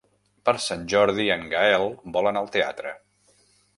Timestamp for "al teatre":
2.45-2.95